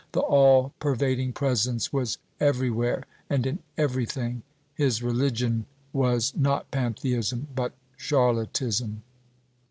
[0.13, 4.41] The all pervading presence was everywhere and in everything.
[4.73, 9.03] His religion was not Pantheism, but Charlottism.